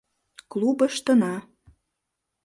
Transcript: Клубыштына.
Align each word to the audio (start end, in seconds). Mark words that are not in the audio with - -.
Клубыштына. 0.51 1.33